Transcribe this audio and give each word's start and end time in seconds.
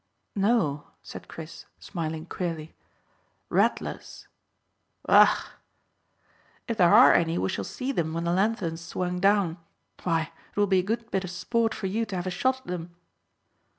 "No," 0.35 0.87
said 1.03 1.27
Chris, 1.27 1.67
smiling 1.77 2.25
queerly. 2.25 2.73
"Rattlers." 3.49 4.27
"Ugh!" 5.07 5.45
"If 6.67 6.77
there 6.77 6.91
are 6.91 7.13
any 7.13 7.37
we 7.37 7.49
shall 7.49 7.63
see 7.63 7.91
them 7.91 8.11
when 8.15 8.23
the 8.23 8.33
lanthorn's 8.33 8.81
swung 8.81 9.19
down. 9.19 9.59
Why, 10.01 10.31
it 10.53 10.57
will 10.59 10.65
be 10.65 10.79
a 10.79 10.89
good 10.89 11.11
bit 11.11 11.23
of 11.23 11.29
sport 11.29 11.75
for 11.75 11.85
you 11.85 12.07
to 12.07 12.15
have 12.15 12.25
a 12.25 12.31
shot 12.31 12.61
at 12.61 12.65
them." 12.65 12.95